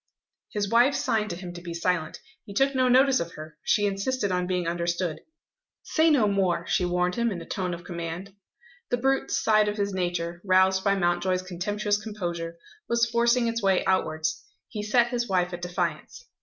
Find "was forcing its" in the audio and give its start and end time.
12.89-13.61